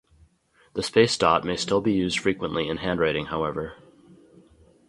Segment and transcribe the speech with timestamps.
[0.73, 3.75] The space dot may still be used frequently in handwriting, however.